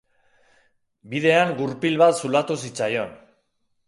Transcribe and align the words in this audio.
Bidean 1.11 1.53
gurpil 1.59 1.99
bat 2.03 2.21
zulatu 2.23 2.57
zitzaion. 2.63 3.13